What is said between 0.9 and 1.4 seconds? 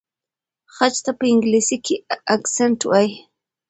ته په